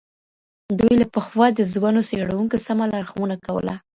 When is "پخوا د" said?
1.13-1.59